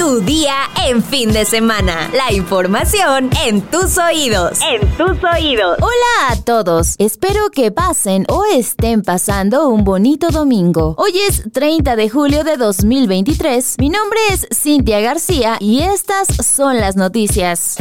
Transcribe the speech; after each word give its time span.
Tu 0.00 0.22
día 0.22 0.54
en 0.86 1.02
fin 1.02 1.30
de 1.30 1.44
semana. 1.44 2.10
La 2.14 2.32
información 2.32 3.28
en 3.44 3.60
tus 3.60 3.98
oídos. 3.98 4.58
En 4.62 4.80
tus 4.96 5.22
oídos. 5.22 5.76
Hola 5.78 6.30
a 6.30 6.36
todos. 6.42 6.94
Espero 6.96 7.50
que 7.50 7.70
pasen 7.70 8.24
o 8.30 8.46
estén 8.46 9.02
pasando 9.02 9.68
un 9.68 9.84
bonito 9.84 10.30
domingo. 10.30 10.94
Hoy 10.96 11.12
es 11.28 11.42
30 11.52 11.96
de 11.96 12.08
julio 12.08 12.44
de 12.44 12.56
2023. 12.56 13.76
Mi 13.78 13.90
nombre 13.90 14.18
es 14.30 14.48
Cintia 14.54 15.00
García 15.00 15.58
y 15.60 15.82
estas 15.82 16.28
son 16.46 16.80
las 16.80 16.96
noticias. 16.96 17.76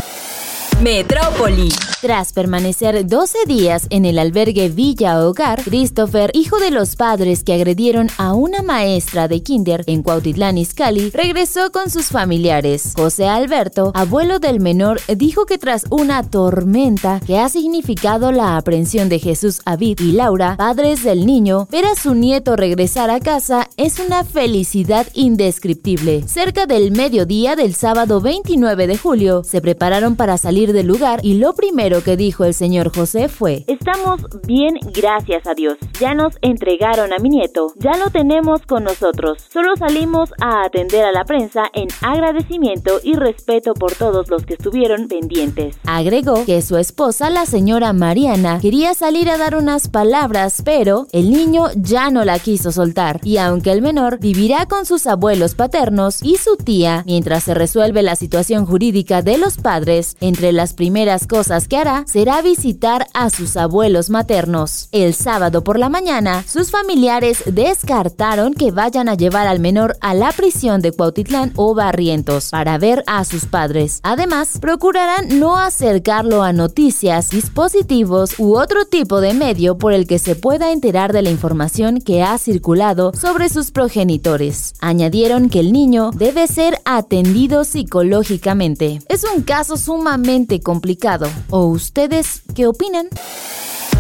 Metrópoli. 0.82 1.70
Tras 2.02 2.32
permanecer 2.32 3.06
12 3.06 3.40
días 3.46 3.88
en 3.90 4.06
el 4.06 4.18
albergue 4.18 4.70
Villa 4.70 5.22
Hogar, 5.22 5.62
Christopher, 5.64 6.32
hijo 6.34 6.58
de 6.60 6.72
los 6.72 6.96
padres 6.96 7.44
que 7.44 7.54
agredieron 7.54 8.08
a 8.18 8.34
una 8.34 8.62
maestra 8.62 9.28
de 9.28 9.44
kinder 9.44 9.84
en 9.88 10.02
Cuautitlán 10.02 10.58
Izcalli, 10.58 11.10
regresó 11.10 11.74
con 11.74 11.90
sus 11.90 12.06
familiares. 12.06 12.94
José 12.96 13.28
Alberto, 13.28 13.92
abuelo 13.94 14.40
del 14.40 14.62
menor, 14.62 15.02
dijo 15.14 15.46
que 15.46 15.58
tras 15.58 15.84
una 15.90 16.24
tormenta 16.24 17.20
que 17.28 17.38
ha 17.38 17.50
significado 17.50 18.32
la 18.32 18.56
aprehensión 18.56 19.10
de 19.10 19.20
Jesús 19.20 19.60
Avid 19.66 20.00
y 20.00 20.14
Laura, 20.14 20.56
padres 20.56 21.04
del 21.04 21.26
niño, 21.26 21.68
ver 21.70 21.86
a 21.86 21.96
su 21.96 22.16
nieto 22.16 22.56
regresar 22.56 23.10
a 23.10 23.20
casa 23.20 23.68
es 23.80 23.98
una 23.98 24.26
felicidad 24.26 25.08
indescriptible. 25.14 26.28
Cerca 26.28 26.66
del 26.66 26.92
mediodía 26.92 27.56
del 27.56 27.74
sábado 27.74 28.20
29 28.20 28.88
de 28.88 28.98
julio, 28.98 29.42
se 29.46 29.62
prepararon 29.62 30.18
para 30.18 30.38
salir 30.38 30.74
del 30.74 30.88
lugar 30.88 31.22
y 31.24 31.36
lo 31.36 31.54
primero 31.54 32.04
que 32.04 32.18
dijo 32.18 32.44
el 32.44 32.54
señor 32.54 32.94
José 32.94 33.30
fue, 33.30 33.64
Estamos 33.68 34.20
bien, 34.46 34.74
gracias 34.94 35.48
a 35.48 35.54
Dios. 35.54 35.78
Ya 35.98 36.14
nos 36.14 36.36
entregaron 36.42 37.14
a 37.14 37.20
mi 37.20 37.30
nieto, 37.30 37.72
ya 37.78 37.96
lo 37.96 38.10
tenemos 38.10 38.64
con 38.64 38.84
nosotros. 38.84 39.38
Solo 39.50 39.74
salimos 39.78 40.34
a 40.42 40.66
atender 40.66 41.06
a 41.06 41.14
la 41.14 41.24
prensa 41.24 41.64
en 41.74 41.88
agradecimiento 42.02 43.00
y 43.02 43.14
respeto 43.14 43.74
por 43.76 43.94
todos 43.94 44.30
los 44.30 44.46
que 44.46 44.56
estuvieron 44.56 45.08
pendientes. 45.08 45.78
Agregó 45.86 46.44
que 46.44 46.62
su 46.62 46.76
esposa, 46.76 47.30
la 47.30 47.46
señora 47.46 47.94
Mariana, 47.94 48.60
quería 48.60 48.94
salir 48.94 49.30
a 49.30 49.38
dar 49.38 49.56
unas 49.56 49.88
palabras, 49.88 50.64
pero 50.66 51.08
el 51.14 51.32
niño 51.32 51.68
ya 51.78 52.10
no 52.10 52.26
la 52.26 52.40
quiso 52.40 52.74
soltar. 52.74 53.22
Y 53.24 53.38
aunque 53.38 53.69
el 53.72 53.82
menor 53.82 54.20
vivirá 54.20 54.66
con 54.66 54.86
sus 54.86 55.08
abuelos 55.08 55.56
paternos 55.56 56.22
y 56.24 56.38
su 56.38 56.56
tía 56.56 57.04
mientras 57.06 57.44
se 57.44 57.54
resuelve 57.54 58.04
la 58.04 58.16
situación 58.16 58.66
jurídica 58.66 59.22
de 59.22 59.38
los 59.38 59.58
padres, 59.58 60.18
entre 60.20 60.52
las 60.52 60.74
primeras 60.74 61.28
cosas 61.28 61.68
que 61.68 61.78
hará 61.78 62.04
será 62.08 62.42
visitar 62.42 63.08
a 63.14 63.30
sus 63.30 63.58
abuelos 63.58 64.10
maternos. 64.10 64.90
El 64.92 65.14
sábado 65.14 65.64
por 65.64 65.80
la 65.80 65.90
mañana, 65.90 66.44
sus 66.48 66.72
familiares 66.72 67.44
descartaron 67.46 68.54
que 68.54 68.72
vayan 68.72 69.10
a 69.10 69.16
llevar 69.16 69.48
al 69.48 69.60
menor 69.60 69.98
a 70.02 70.14
la 70.14 70.32
prisión 70.32 70.82
de 70.82 70.92
Cuautitlán 70.92 71.54
o 71.56 71.76
Barrientos 71.76 72.50
para 72.50 72.78
ver 72.78 73.04
a 73.08 73.26
sus 73.26 73.46
padres. 73.46 74.00
Además, 74.04 74.58
procurarán 74.60 75.40
no 75.40 75.58
acercarlo 75.58 76.44
a 76.44 76.54
noticias, 76.54 77.30
dispositivos 77.30 78.40
u 78.40 78.58
otro 78.58 78.86
tipo 78.86 79.22
de 79.22 79.34
medio 79.34 79.78
por 79.78 79.94
el 79.94 80.08
que 80.08 80.20
se 80.20 80.36
pueda 80.36 80.72
enterar 80.72 81.14
de 81.14 81.22
la 81.22 81.30
información 81.30 82.02
que 82.02 82.24
ha 82.24 82.38
circulado 82.38 83.12
sobre 83.14 83.50
sus 83.60 83.72
progenitores. 83.72 84.74
Añadieron 84.80 85.50
que 85.50 85.60
el 85.60 85.74
niño 85.74 86.12
debe 86.14 86.48
ser 86.48 86.80
atendido 86.86 87.66
psicológicamente. 87.66 89.00
Es 89.10 89.26
un 89.26 89.44
caso 89.44 89.76
sumamente 89.76 90.62
complicado. 90.62 91.28
¿O 91.50 91.66
ustedes 91.66 92.42
qué 92.56 92.68
opinan? 92.68 93.10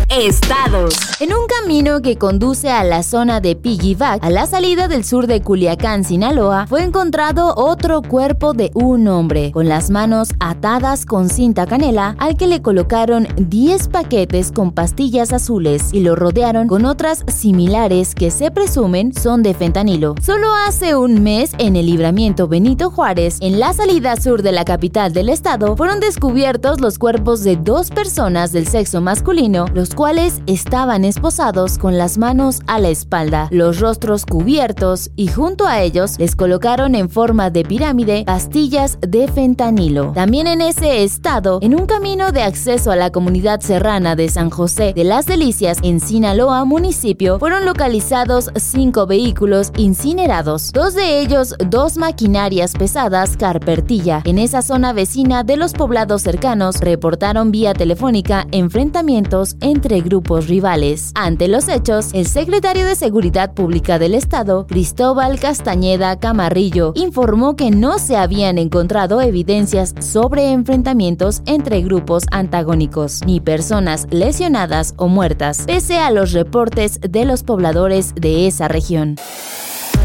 Estados. 0.09 0.95
En 1.19 1.33
un 1.33 1.45
camino 1.45 2.01
que 2.01 2.17
conduce 2.17 2.71
a 2.71 2.83
la 2.83 3.03
zona 3.03 3.41
de 3.41 3.55
Piggyback, 3.55 4.23
a 4.23 4.31
la 4.31 4.47
salida 4.47 4.87
del 4.87 5.05
sur 5.05 5.27
de 5.27 5.41
Culiacán, 5.41 6.03
Sinaloa, 6.03 6.65
fue 6.67 6.81
encontrado 6.83 7.53
otro 7.55 8.01
cuerpo 8.01 8.53
de 8.53 8.71
un 8.73 9.07
hombre, 9.07 9.51
con 9.51 9.69
las 9.69 9.91
manos 9.91 10.29
atadas 10.39 11.05
con 11.05 11.29
cinta 11.29 11.67
canela, 11.67 12.15
al 12.17 12.37
que 12.37 12.47
le 12.47 12.63
colocaron 12.63 13.27
10 13.37 13.89
paquetes 13.89 14.51
con 14.51 14.71
pastillas 14.71 15.31
azules 15.31 15.93
y 15.93 15.99
lo 15.99 16.15
rodearon 16.15 16.67
con 16.67 16.85
otras 16.85 17.23
similares 17.27 18.15
que 18.15 18.31
se 18.31 18.49
presumen 18.49 19.13
son 19.13 19.43
de 19.43 19.53
fentanilo. 19.53 20.15
Solo 20.23 20.47
hace 20.67 20.95
un 20.95 21.21
mes, 21.21 21.51
en 21.59 21.75
el 21.75 21.85
libramiento 21.85 22.47
Benito 22.47 22.89
Juárez, 22.89 23.37
en 23.41 23.59
la 23.59 23.73
salida 23.73 24.15
sur 24.15 24.41
de 24.41 24.53
la 24.53 24.65
capital 24.65 25.13
del 25.13 25.29
estado, 25.29 25.77
fueron 25.77 25.99
descubiertos 25.99 26.81
los 26.81 26.97
cuerpos 26.97 27.43
de 27.43 27.57
dos 27.57 27.91
personas 27.91 28.51
del 28.51 28.65
sexo 28.65 29.01
masculino, 29.01 29.65
los 29.75 29.93
cuales 29.99 30.41
estaban 30.47 31.03
esposados 31.03 31.77
con 31.77 31.97
las 31.97 32.17
manos 32.17 32.61
a 32.67 32.79
la 32.79 32.87
espalda, 32.87 33.49
los 33.51 33.81
rostros 33.81 34.25
cubiertos 34.25 35.11
y 35.17 35.27
junto 35.27 35.67
a 35.67 35.81
ellos 35.81 36.17
les 36.17 36.37
colocaron 36.37 36.95
en 36.95 37.09
forma 37.09 37.49
de 37.49 37.65
pirámide 37.65 38.23
pastillas 38.25 38.97
de 39.01 39.27
fentanilo. 39.27 40.13
También 40.13 40.47
en 40.47 40.61
ese 40.61 41.03
estado, 41.03 41.59
en 41.61 41.75
un 41.77 41.85
camino 41.85 42.31
de 42.31 42.43
acceso 42.43 42.91
a 42.91 42.95
la 42.95 43.11
comunidad 43.11 43.59
serrana 43.59 44.15
de 44.15 44.29
San 44.29 44.49
José 44.49 44.93
de 44.93 45.03
las 45.03 45.25
Delicias 45.25 45.79
en 45.83 45.99
Sinaloa, 45.99 46.63
municipio, 46.63 47.37
fueron 47.37 47.65
localizados 47.65 48.51
cinco 48.55 49.05
vehículos 49.05 49.73
incinerados, 49.75 50.71
dos 50.71 50.93
de 50.93 51.19
ellos 51.19 51.55
dos 51.59 51.97
maquinarias 51.97 52.71
pesadas 52.71 53.35
carpertilla. 53.35 54.21
En 54.23 54.37
esa 54.37 54.61
zona 54.61 54.93
vecina 54.93 55.43
de 55.43 55.57
los 55.57 55.73
poblados 55.73 56.21
cercanos 56.21 56.79
reportaron 56.79 57.51
vía 57.51 57.73
telefónica 57.73 58.47
enfrentamientos 58.53 59.57
entre 59.59 59.88
grupos 59.97 60.47
rivales. 60.47 61.11
Ante 61.15 61.47
los 61.47 61.67
hechos, 61.67 62.09
el 62.13 62.27
secretario 62.27 62.85
de 62.85 62.95
Seguridad 62.95 63.53
Pública 63.53 63.99
del 63.99 64.13
Estado, 64.13 64.67
Cristóbal 64.67 65.39
Castañeda 65.39 66.19
Camarrillo, 66.19 66.93
informó 66.95 67.55
que 67.55 67.71
no 67.71 67.99
se 67.99 68.15
habían 68.15 68.57
encontrado 68.57 69.21
evidencias 69.21 69.95
sobre 69.99 70.51
enfrentamientos 70.51 71.41
entre 71.45 71.81
grupos 71.81 72.25
antagónicos, 72.31 73.21
ni 73.25 73.39
personas 73.39 74.07
lesionadas 74.11 74.93
o 74.97 75.07
muertas, 75.07 75.63
pese 75.65 75.97
a 75.97 76.11
los 76.11 76.31
reportes 76.31 76.99
de 77.01 77.25
los 77.25 77.43
pobladores 77.43 78.13
de 78.15 78.47
esa 78.47 78.67
región. 78.67 79.15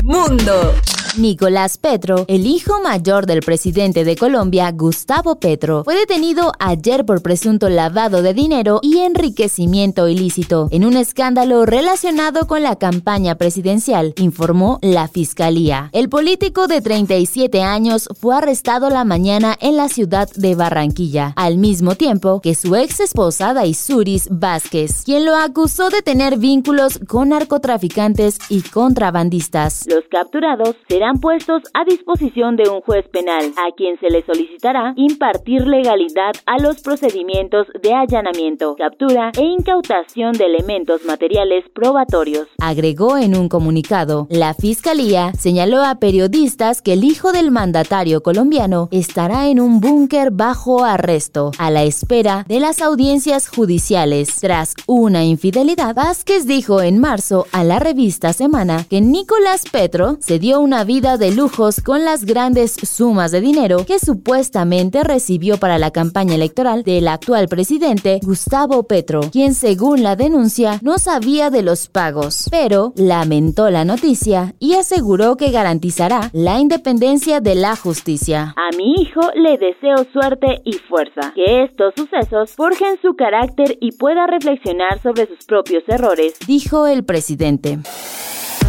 Mundo. 0.03 0.75
Nicolás 1.19 1.79
Petro, 1.79 2.25
el 2.27 2.47
hijo 2.47 2.81
mayor 2.83 3.27
del 3.27 3.41
presidente 3.41 4.05
de 4.05 4.17
Colombia, 4.17 4.73
Gustavo 4.73 5.37
Petro, 5.37 5.85
fue 5.85 5.95
detenido 5.95 6.53
ayer 6.59 7.05
por 7.05 7.23
presunto 7.23 7.69
lavado 7.69 8.21
de 8.23 8.35
dinero 8.35 8.81
y 8.83 8.99
enriquecimiento 8.99 10.09
ilícito 10.09 10.69
en 10.73 10.85
un 10.85 10.97
escándalo 10.97 11.67
relacionado 11.67 12.47
con 12.47 12.63
la 12.63 12.77
campaña 12.77 13.37
presidencial, 13.37 14.15
informó 14.17 14.79
la 14.83 15.07
Fiscalía. 15.07 15.91
El 15.93 16.09
político 16.09 16.67
de 16.67 16.81
37 16.81 17.63
años 17.63 18.09
fue 18.21 18.37
arrestado 18.37 18.91
la 18.91 19.05
mañana 19.05 19.57
en 19.61 19.77
la 19.77 19.89
ciudad 19.89 20.29
de 20.35 20.57
Barranquilla, 20.57 21.33
al 21.37 21.59
mismo 21.59 21.95
tiempo 21.95 22.41
que 22.41 22.55
su 22.57 22.75
ex 22.75 23.01
esposa 23.01 23.55
Daisuris 23.55 24.29
Vázquez, 24.31 25.05
quien 25.05 25.25
lo 25.25 25.37
acusó 25.37 25.91
de 25.91 26.03
tener 26.03 26.39
vínculos 26.39 26.99
con 27.07 27.29
narcotraficantes 27.29 28.39
y 28.49 28.63
contrabandistas. 28.63 29.87
Los 29.87 30.05
capturados 30.11 30.75
serán 30.89 31.04
serán 31.05 31.21
puestos 31.21 31.63
a 31.75 31.85
disposición 31.85 32.57
de 32.57 32.67
un 32.67 32.81
juez 32.81 33.07
penal, 33.13 33.53
a 33.59 33.75
quien 33.77 34.01
se 34.01 34.09
le 34.09 34.25
solicitará 34.25 34.95
impartir 34.97 35.67
legalidad 35.67 36.33
a 36.47 36.57
los 36.59 36.81
procedimientos 36.81 37.67
de 37.83 37.93
allanamiento, 37.93 38.75
captura 38.75 39.31
e 39.39 39.43
incautación 39.43 40.33
de 40.33 40.47
elementos 40.47 41.05
materiales 41.05 41.67
probatorios. 41.75 42.49
Agregó 42.59 43.19
en 43.19 43.37
un 43.37 43.51
comunicado, 43.51 44.27
la 44.31 44.55
Fiscalía 44.55 45.35
señaló 45.35 45.85
a 45.85 45.97
periodistas 45.97 46.81
que 46.81 46.95
el 46.95 47.05
hijo 47.05 47.33
del 47.33 47.51
mandatario 47.51 48.23
colombiano 48.23 48.89
estará 48.91 49.49
en 49.49 49.61
un 49.61 49.81
búnker 49.81 50.31
bajo 50.31 50.85
arresto, 50.85 51.51
a 51.59 51.71
la 51.71 51.83
espera 51.83 52.47
de 52.49 52.61
las 52.61 52.81
audiencias 52.81 53.51
judiciales. 53.51 54.41
Tras 54.41 54.75
una 54.87 55.23
infidelidad, 55.23 55.95
Vázquez 55.95 56.47
dijo 56.47 56.81
en 56.81 56.99
marzo 56.99 57.47
a 57.53 57.63
la 57.63 57.79
revista 57.79 58.33
Semana 58.33 58.87
que 58.89 59.03
Nicolás 59.03 59.65
Petro 59.71 60.17
se 60.21 60.39
dio 60.39 60.61
una 60.61 60.85
vida 60.85 60.94
de 61.01 61.33
lujos 61.33 61.81
con 61.81 62.05
las 62.05 62.25
grandes 62.25 62.73
sumas 62.73 63.33
de 63.33 63.41
dinero 63.41 63.85
que 63.85 63.99
supuestamente 63.99 65.03
recibió 65.03 65.59
para 65.59 65.77
la 65.77 65.91
campaña 65.91 66.37
electoral 66.37 66.85
del 66.85 67.09
actual 67.09 67.49
presidente 67.49 68.21
Gustavo 68.23 68.85
Petro, 68.85 69.23
quien 69.33 69.55
según 69.55 70.05
la 70.05 70.15
denuncia 70.15 70.79
no 70.83 70.99
sabía 70.99 71.51
de 71.51 71.63
los 71.63 71.89
pagos, 71.89 72.47
pero 72.49 72.93
lamentó 72.95 73.71
la 73.71 73.85
noticia 73.85 74.55
y 74.61 74.75
aseguró 74.75 75.37
que 75.37 75.51
garantizará 75.51 76.31
la 76.33 76.61
independencia 76.61 77.41
de 77.41 77.57
la 77.57 77.75
justicia. 77.75 78.55
A 78.57 78.77
mi 78.77 78.95
hijo 79.03 79.21
le 79.35 79.59
deseo 79.59 80.07
suerte 80.13 80.63
y 80.65 80.75
fuerza, 80.75 81.33
que 81.35 81.65
estos 81.65 81.93
sucesos 81.97 82.53
forjen 82.53 83.01
su 83.03 83.17
carácter 83.17 83.77
y 83.81 83.91
pueda 83.97 84.29
reflexionar 84.29 85.03
sobre 85.03 85.27
sus 85.27 85.45
propios 85.45 85.83
errores, 85.89 86.35
dijo 86.47 86.87
el 86.87 87.05
presidente. 87.05 87.81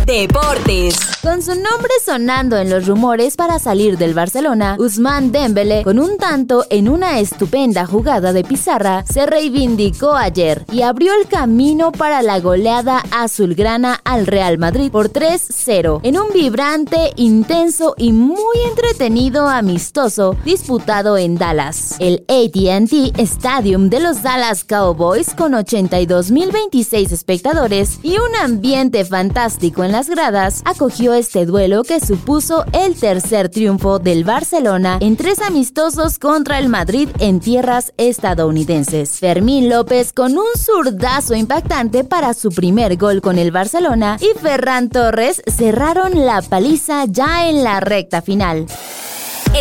Deportes. 0.05 1.15
Con 1.23 1.41
su 1.41 1.55
nombre 1.55 1.89
sonando 2.05 2.57
en 2.57 2.69
los 2.69 2.85
rumores 2.85 3.35
para 3.35 3.57
salir 3.57 3.97
del 3.97 4.13
Barcelona, 4.13 4.75
Usman 4.77 5.31
Dembele, 5.31 5.83
con 5.83 5.97
un 5.97 6.19
tanto 6.19 6.63
en 6.69 6.87
una 6.87 7.19
estupenda 7.19 7.87
jugada 7.87 8.31
de 8.31 8.43
pizarra, 8.43 9.03
se 9.11 9.25
reivindicó 9.25 10.13
ayer 10.13 10.63
y 10.71 10.83
abrió 10.83 11.11
el 11.19 11.27
camino 11.27 11.91
para 11.91 12.21
la 12.21 12.39
goleada 12.39 13.03
azulgrana 13.09 13.99
al 14.03 14.27
Real 14.27 14.59
Madrid 14.59 14.91
por 14.91 15.11
3-0 15.11 16.01
en 16.03 16.19
un 16.19 16.31
vibrante, 16.31 17.11
intenso 17.15 17.95
y 17.97 18.11
muy 18.11 18.59
entretenido 18.69 19.49
amistoso 19.49 20.37
disputado 20.45 21.17
en 21.17 21.39
Dallas. 21.39 21.95
El 21.97 22.23
AT&T 22.27 23.13
Stadium 23.23 23.89
de 23.89 23.99
los 23.99 24.21
Dallas 24.21 24.63
Cowboys 24.63 25.33
con 25.33 25.53
82.026 25.53 27.11
espectadores 27.11 27.97
y 28.03 28.17
un 28.17 28.35
ambiente 28.39 29.03
fantástico 29.05 29.83
en 29.83 29.94
las 29.95 30.09
gradas 30.09 30.61
acogió 30.65 31.13
este 31.13 31.45
duelo 31.45 31.83
que 31.83 32.01
supuso 32.01 32.65
el 32.73 32.95
tercer 32.99 33.47
triunfo 33.47 33.97
del 33.97 34.25
Barcelona 34.25 34.97
en 34.99 35.15
tres 35.15 35.39
amistosos 35.39 36.19
contra 36.19 36.59
el 36.59 36.67
Madrid 36.67 37.07
en 37.19 37.39
tierras 37.39 37.93
estadounidenses. 37.95 39.21
Fermín 39.21 39.69
López 39.69 40.11
con 40.11 40.37
un 40.37 40.51
zurdazo 40.57 41.33
impactante 41.33 42.03
para 42.03 42.33
su 42.33 42.49
primer 42.49 42.97
gol 42.97 43.21
con 43.21 43.37
el 43.37 43.51
Barcelona 43.51 44.17
y 44.19 44.37
Ferran 44.37 44.89
Torres 44.89 45.41
cerraron 45.47 46.25
la 46.25 46.41
paliza 46.41 47.05
ya 47.05 47.47
en 47.47 47.63
la 47.63 47.79
recta 47.79 48.21
final. 48.21 48.65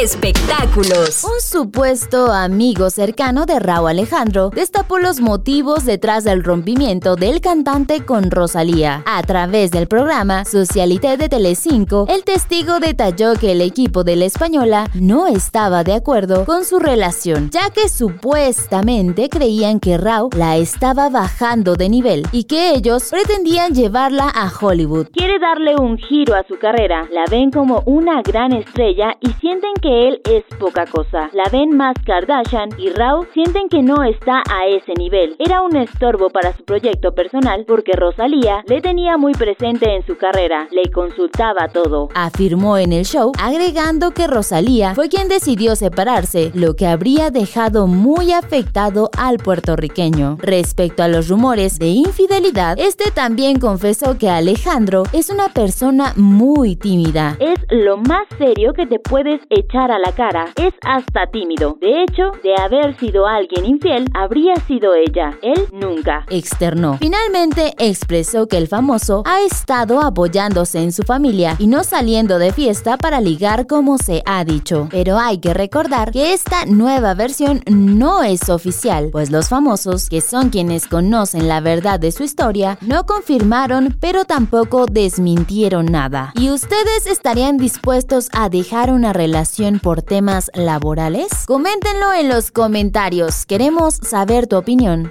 Espectáculos. 0.03 1.23
Un 1.23 1.41
supuesto 1.41 2.33
amigo 2.33 2.91
cercano 2.91 3.47
de 3.47 3.61
Raúl 3.61 3.91
Alejandro 3.91 4.51
destapó 4.51 4.99
los 4.99 5.21
motivos 5.21 5.85
detrás 5.85 6.25
del 6.25 6.43
rompimiento 6.43 7.15
del 7.15 7.41
cantante 7.41 8.05
con 8.05 8.33
Rosalía. 8.33 9.05
A 9.07 9.23
través 9.23 9.71
del 9.71 9.87
programa 9.87 10.45
Socialité 10.47 11.17
de 11.17 11.29
Telecinco, 11.29 12.07
el 12.09 12.25
testigo 12.25 12.81
detalló 12.81 13.35
que 13.35 13.53
el 13.53 13.61
equipo 13.61 14.03
de 14.03 14.17
la 14.17 14.25
española 14.25 14.91
no 14.95 15.29
estaba 15.29 15.85
de 15.85 15.95
acuerdo 15.95 16.45
con 16.45 16.65
su 16.65 16.81
relación, 16.81 17.51
ya 17.51 17.71
que 17.71 17.89
supuestamente 17.89 19.29
creían 19.29 19.79
que 19.79 19.97
Raúl 19.97 20.31
la 20.37 20.57
estaba 20.57 21.09
bajando 21.09 21.77
de 21.77 21.89
nivel 21.89 22.27
y 22.33 22.45
que 22.45 22.71
ellos 22.71 23.11
pretendían 23.11 23.75
llevarla 23.75 24.29
a 24.35 24.51
Hollywood. 24.61 25.07
Quiere 25.13 25.39
darle 25.39 25.77
un 25.77 25.99
giro 25.99 26.35
a 26.35 26.43
su 26.49 26.59
carrera, 26.59 27.09
la 27.13 27.27
ven 27.31 27.53
como 27.53 27.85
una 27.87 28.23
gran 28.23 28.53
estrella 28.53 29.17
y 29.21 29.31
sienten 29.35 29.71
que 29.85 30.09
él 30.09 30.21
es 30.25 30.45
poca 30.59 30.87
cosa. 30.87 31.29
La 31.35 31.45
ven 31.53 31.77
más 31.77 31.95
Kardashian 32.07 32.71
y 32.79 32.89
Rao 32.89 33.27
sienten 33.35 33.69
que 33.69 33.83
no 33.83 34.03
está 34.03 34.43
a 34.51 34.67
ese 34.67 34.95
nivel. 34.95 35.37
Era 35.39 35.61
un 35.61 35.77
estorbo 35.77 36.31
para 36.31 36.57
su 36.57 36.65
proyecto 36.65 37.15
personal 37.15 37.67
porque 37.69 37.93
Rosalía 37.93 38.65
le 38.67 38.81
tenía 38.81 39.19
muy 39.19 39.35
presente 39.35 39.95
en 39.95 40.03
su 40.07 40.17
carrera, 40.17 40.69
le 40.71 40.91
consultaba 40.91 41.69
todo. 41.69 42.09
Afirmó 42.15 42.79
en 42.79 42.95
el 42.95 43.05
show, 43.05 43.33
agregando 43.39 44.13
que 44.13 44.27
Rosalía 44.27 44.95
fue 44.95 45.11
quien 45.11 45.29
decidió 45.29 45.77
separarse, 45.77 46.51
lo 46.55 46.77
que 46.77 46.87
habría 46.87 47.31
dejado 47.31 47.87
muy 47.87 48.33
afectado 48.33 49.11
al 49.19 49.37
puertorriqueño. 49.37 50.39
Respecto 50.41 51.03
a 51.03 51.09
los 51.09 51.29
rumores 51.29 51.79
de 51.79 51.89
infidelidad, 51.89 52.79
este 52.79 53.11
también 53.11 53.61
confesó 53.61 54.17
que 54.17 54.31
Alejandro 54.31 55.03
es 55.13 55.29
una 55.29 55.51
persona 55.51 56.15
muy 56.17 56.75
tímida. 56.75 57.37
Es 57.39 57.59
lo 57.69 57.99
más 57.99 58.23
serio 58.39 58.73
que 58.73 58.87
te 58.87 58.99
puedes 58.99 59.43
echar 59.51 59.74
a 59.75 59.99
la 59.99 60.13
cara. 60.13 60.53
Es 60.55 60.73
hasta 60.83 61.27
tímido. 61.27 61.77
De 61.81 62.05
hecho, 62.05 62.31
de 62.45 62.55
haber 62.57 62.97
sido 62.99 63.27
alguien 63.27 63.65
infiel, 63.65 64.07
habría 64.15 64.55
sido 64.69 64.95
ella. 64.95 65.37
Él 65.43 65.67
nunca. 65.73 66.25
Externó. 66.31 66.99
Finalmente 66.99 67.75
expresó 67.79 68.47
que 68.47 68.57
el 68.57 68.69
famoso 68.69 69.25
ha 69.27 69.41
estado 69.41 70.01
apoyándose 70.01 70.81
en 70.81 70.93
su 70.93 71.03
familia 71.03 71.57
y 71.59 71.67
no 71.67 71.83
saliendo 71.83 72.39
de 72.39 72.53
fiesta 72.53 72.97
para 72.97 73.21
ligar 73.21 73.67
como 73.67 73.99
se 73.99 74.23
ha 74.27 74.45
dicho. 74.45 74.87
Pero 74.93 75.19
hay 75.19 75.39
que 75.39 75.53
recordar 75.53 76.13
que 76.13 76.33
esta 76.33 76.67
nueva 76.67 77.15
versión 77.15 77.61
no 77.67 78.23
es 78.23 78.49
oficial, 78.51 79.09
pues 79.11 79.31
los 79.31 79.49
famosos, 79.49 80.09
que 80.09 80.21
son 80.21 80.51
quienes 80.51 80.87
conocen 80.87 81.49
la 81.49 81.61
verdad 81.61 81.99
de 81.99 82.13
su 82.13 82.23
historia, 82.23 82.79
no 82.81 83.07
confirmaron 83.07 83.97
pero 84.01 84.25
tampoco 84.25 84.87
desmintieron 84.87 85.87
nada. 85.87 86.33
¿Y 86.37 86.51
ustedes 86.51 87.09
estarían 87.09 87.57
dispuestos 87.57 88.29
a 88.33 88.49
dejar 88.49 88.93
una 88.93 89.13
relación 89.13 89.54
por 89.81 90.03
temas 90.03 90.51
laborales? 90.55 91.29
Coméntenlo 91.47 92.13
en 92.13 92.29
los 92.29 92.51
comentarios, 92.51 93.47
queremos 93.47 93.95
saber 93.95 94.49
tu 94.49 94.57
opinión. 94.57 95.11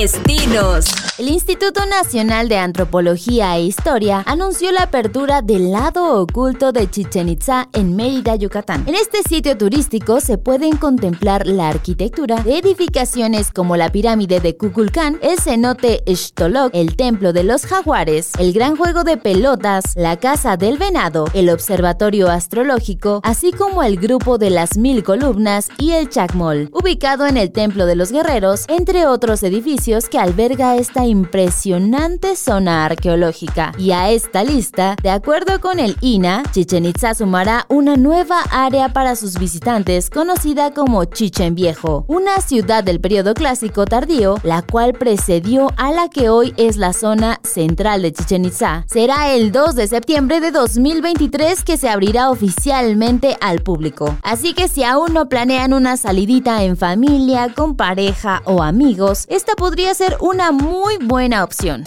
Destinos. 0.00 0.86
El 1.18 1.28
Instituto 1.28 1.86
Nacional 1.86 2.48
de 2.48 2.58
Antropología 2.58 3.56
e 3.56 3.62
Historia 3.62 4.24
anunció 4.26 4.72
la 4.72 4.82
apertura 4.82 5.40
del 5.40 5.70
lado 5.70 6.20
oculto 6.20 6.72
de 6.72 6.90
Chichen 6.90 7.28
Itza 7.28 7.68
en 7.72 7.94
Mérida, 7.94 8.34
Yucatán. 8.34 8.82
En 8.88 8.96
este 8.96 9.22
sitio 9.22 9.56
turístico 9.56 10.18
se 10.18 10.36
pueden 10.36 10.76
contemplar 10.76 11.46
la 11.46 11.68
arquitectura 11.68 12.42
de 12.42 12.58
edificaciones 12.58 13.52
como 13.52 13.76
la 13.76 13.92
pirámide 13.92 14.40
de 14.40 14.56
Kukulcán, 14.56 15.20
el 15.22 15.38
cenote 15.38 16.02
Xtolok, 16.12 16.70
el 16.74 16.96
templo 16.96 17.32
de 17.32 17.44
los 17.44 17.64
jaguares, 17.64 18.32
el 18.40 18.52
gran 18.52 18.74
juego 18.74 19.04
de 19.04 19.16
pelotas, 19.16 19.84
la 19.94 20.16
casa 20.16 20.56
del 20.56 20.76
venado, 20.76 21.26
el 21.34 21.48
observatorio 21.48 22.28
astrológico, 22.28 23.20
así 23.22 23.52
como 23.52 23.84
el 23.84 23.98
grupo 23.98 24.38
de 24.38 24.50
las 24.50 24.76
mil 24.76 25.04
columnas 25.04 25.68
y 25.78 25.92
el 25.92 26.10
Chacmol, 26.10 26.70
ubicado 26.72 27.28
en 27.28 27.36
el 27.36 27.52
templo 27.52 27.86
de 27.86 27.94
los 27.94 28.10
guerreros, 28.10 28.64
entre 28.66 29.06
otros 29.06 29.44
edificios 29.44 29.83
que 29.84 30.18
alberga 30.18 30.76
esta 30.76 31.04
impresionante 31.04 32.36
zona 32.36 32.86
arqueológica. 32.86 33.72
Y 33.76 33.90
a 33.90 34.10
esta 34.10 34.42
lista, 34.42 34.96
de 35.02 35.10
acuerdo 35.10 35.60
con 35.60 35.78
el 35.78 35.98
INA, 36.00 36.42
Chichen 36.52 36.86
Itza 36.86 37.12
sumará 37.12 37.66
una 37.68 37.94
nueva 37.96 38.40
área 38.50 38.94
para 38.94 39.14
sus 39.14 39.38
visitantes 39.38 40.08
conocida 40.08 40.72
como 40.72 41.04
Chichen 41.04 41.54
Viejo, 41.54 42.06
una 42.08 42.40
ciudad 42.40 42.82
del 42.82 42.98
periodo 42.98 43.34
clásico 43.34 43.84
tardío, 43.84 44.36
la 44.42 44.62
cual 44.62 44.94
precedió 44.94 45.68
a 45.76 45.92
la 45.92 46.08
que 46.08 46.30
hoy 46.30 46.54
es 46.56 46.78
la 46.78 46.94
zona 46.94 47.38
central 47.42 48.00
de 48.00 48.14
Chichen 48.14 48.46
Itza. 48.46 48.86
Será 48.88 49.34
el 49.34 49.52
2 49.52 49.74
de 49.74 49.86
septiembre 49.86 50.40
de 50.40 50.50
2023 50.50 51.62
que 51.62 51.76
se 51.76 51.90
abrirá 51.90 52.30
oficialmente 52.30 53.36
al 53.42 53.60
público. 53.60 54.16
Así 54.22 54.54
que 54.54 54.68
si 54.68 54.82
aún 54.82 55.12
no 55.12 55.28
planean 55.28 55.74
una 55.74 55.98
salidita 55.98 56.62
en 56.62 56.78
familia, 56.78 57.52
con 57.54 57.76
pareja 57.76 58.40
o 58.46 58.62
amigos, 58.62 59.26
esta 59.28 59.54
podría 59.56 59.73
ser 59.94 60.16
una 60.20 60.52
muy 60.52 60.98
buena 60.98 61.42
opción. 61.42 61.84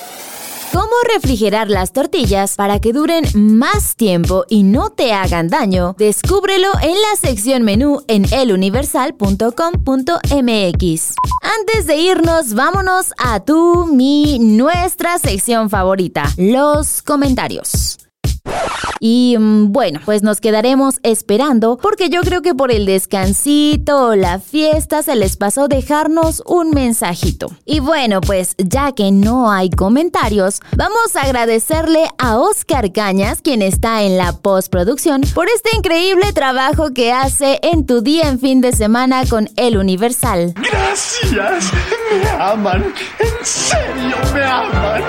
¿Cómo 0.74 0.92
refrigerar 1.14 1.70
las 1.70 1.94
tortillas 1.94 2.56
para 2.56 2.80
que 2.80 2.92
duren 2.92 3.24
más 3.34 3.96
tiempo 3.96 4.46
y 4.50 4.64
no 4.64 4.90
te 4.90 5.14
hagan 5.14 5.48
daño? 5.48 5.96
Descúbrelo 5.98 6.70
en 6.82 6.94
la 6.94 7.16
sección 7.20 7.64
menú 7.64 8.02
en 8.08 8.32
eluniversal.com.mx. 8.32 11.16
Antes 11.42 11.88
de 11.88 11.98
irnos, 11.98 12.54
vámonos 12.54 13.14
a 13.18 13.40
tu, 13.40 13.88
mi, 13.88 14.40
nuestra 14.40 15.18
sección 15.18 15.70
favorita, 15.70 16.26
los 16.38 17.02
comentarios. 17.02 18.07
Y 19.00 19.36
mm, 19.38 19.72
bueno, 19.72 20.00
pues 20.06 20.24
nos 20.24 20.42
quedaremos 20.42 21.00
esperando 21.04 21.78
porque 21.78 22.10
yo 22.10 22.22
creo 22.22 22.42
que 22.42 22.54
por 22.54 22.72
el 22.72 22.86
descansito 22.86 24.08
o 24.08 24.16
la 24.16 24.40
fiesta 24.40 25.04
se 25.04 25.16
les 25.16 25.38
pasó 25.38 25.68
dejarnos 25.68 26.42
un 26.46 26.72
mensajito. 26.72 27.52
Y 27.66 27.80
bueno, 27.80 28.22
pues 28.22 28.56
ya 28.58 28.92
que 28.92 29.12
no 29.12 29.52
hay 29.52 29.70
comentarios, 29.70 30.60
vamos 30.76 31.16
a 31.16 31.22
agradecerle 31.22 32.08
a 32.18 32.38
Oscar 32.38 32.92
Cañas, 32.92 33.42
quien 33.42 33.62
está 33.62 34.04
en 34.04 34.18
la 34.18 34.34
postproducción, 34.34 35.22
por 35.34 35.48
este 35.50 35.76
increíble 35.76 36.32
trabajo 36.34 36.94
que 36.94 37.12
hace 37.12 37.60
en 37.64 37.86
tu 37.86 38.02
día 38.02 38.28
en 38.28 38.40
fin 38.40 38.62
de 38.62 38.72
semana 38.72 39.26
con 39.26 39.50
El 39.56 39.78
Universal. 39.78 40.54
Gracias, 40.56 41.72
me 42.12 42.30
aman, 42.30 42.94
en 43.20 43.46
serio 43.46 44.16
me 44.34 44.44
aman. 44.44 45.02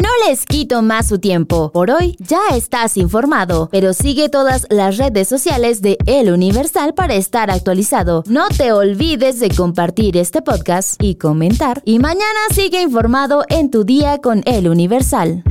No 0.00 0.08
les 0.28 0.44
quito 0.46 0.82
más 0.82 1.08
su 1.08 1.18
tiempo. 1.18 1.70
Por 1.72 1.90
hoy 1.90 2.16
ya 2.18 2.40
estás 2.54 2.96
informado, 3.14 3.68
pero 3.70 3.92
sigue 3.92 4.28
todas 4.28 4.66
las 4.70 4.96
redes 4.96 5.28
sociales 5.28 5.80
de 5.80 5.98
El 6.04 6.32
Universal 6.32 6.94
para 6.94 7.14
estar 7.14 7.48
actualizado. 7.48 8.24
No 8.26 8.48
te 8.48 8.72
olvides 8.72 9.38
de 9.38 9.50
compartir 9.50 10.16
este 10.16 10.42
podcast 10.42 11.00
y 11.00 11.14
comentar. 11.14 11.80
Y 11.84 12.00
mañana 12.00 12.40
sigue 12.52 12.82
informado 12.82 13.44
en 13.48 13.70
tu 13.70 13.84
día 13.84 14.18
con 14.18 14.42
El 14.46 14.66
Universal. 14.66 15.44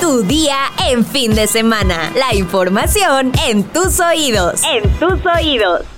Tu 0.00 0.22
día 0.22 0.56
en 0.88 1.04
fin 1.04 1.34
de 1.34 1.46
semana. 1.46 2.12
La 2.16 2.34
información 2.34 3.30
en 3.46 3.64
tus 3.64 4.00
oídos. 4.00 4.62
En 4.64 4.90
tus 4.98 5.20
oídos. 5.26 5.97